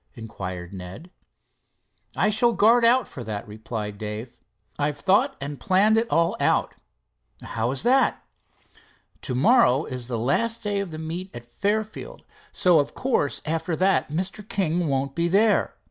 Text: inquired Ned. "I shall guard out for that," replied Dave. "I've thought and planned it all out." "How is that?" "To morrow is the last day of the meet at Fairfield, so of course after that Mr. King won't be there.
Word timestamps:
inquired 0.15 0.73
Ned. 0.73 1.11
"I 2.15 2.31
shall 2.31 2.53
guard 2.53 2.83
out 2.83 3.07
for 3.07 3.23
that," 3.23 3.47
replied 3.47 3.99
Dave. 3.99 4.35
"I've 4.79 4.97
thought 4.97 5.35
and 5.39 5.59
planned 5.59 5.95
it 5.95 6.09
all 6.09 6.35
out." 6.39 6.73
"How 7.43 7.69
is 7.69 7.83
that?" 7.83 8.25
"To 9.21 9.35
morrow 9.35 9.85
is 9.85 10.07
the 10.07 10.17
last 10.17 10.63
day 10.63 10.79
of 10.79 10.89
the 10.89 10.97
meet 10.97 11.29
at 11.35 11.45
Fairfield, 11.45 12.23
so 12.51 12.79
of 12.79 12.95
course 12.95 13.43
after 13.45 13.75
that 13.75 14.09
Mr. 14.09 14.41
King 14.49 14.87
won't 14.87 15.13
be 15.13 15.27
there. 15.27 15.75